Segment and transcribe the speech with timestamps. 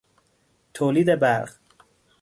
[0.73, 1.53] تولید برق